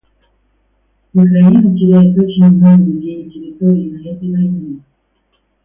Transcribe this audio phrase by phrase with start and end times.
[1.13, 4.79] Украина теряет очень много людей и территории на этой войне.